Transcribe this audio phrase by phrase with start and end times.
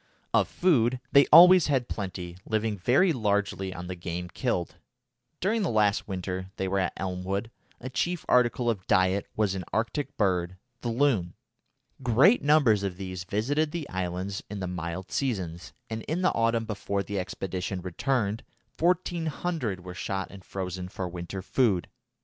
[0.33, 4.77] Of food they always had plenty, living very largely on the game killed.
[5.39, 9.63] During the last winter they were at Elmwood a chief article of diet was an
[9.71, 11.35] Arctic bird, the loon.
[12.01, 16.65] Great numbers of these visited the islands in the mild seasons, and in the autumn
[16.65, 18.43] before the expedition returned
[18.79, 21.87] 1400 were shot and frozen for winter food.